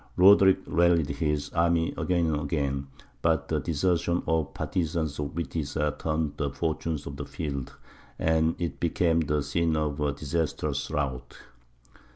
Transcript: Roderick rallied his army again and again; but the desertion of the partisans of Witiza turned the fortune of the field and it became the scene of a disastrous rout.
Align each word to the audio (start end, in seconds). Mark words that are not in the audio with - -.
Roderick 0.17 0.61
rallied 0.65 1.09
his 1.09 1.51
army 1.51 1.93
again 1.95 2.25
and 2.25 2.41
again; 2.41 2.87
but 3.21 3.49
the 3.49 3.59
desertion 3.59 4.23
of 4.25 4.45
the 4.47 4.51
partisans 4.53 5.19
of 5.19 5.27
Witiza 5.35 5.95
turned 5.99 6.37
the 6.37 6.49
fortune 6.49 6.97
of 7.05 7.17
the 7.17 7.25
field 7.27 7.75
and 8.17 8.55
it 8.57 8.79
became 8.79 9.19
the 9.19 9.43
scene 9.43 9.75
of 9.75 9.99
a 9.99 10.11
disastrous 10.11 10.89
rout. 10.89 11.37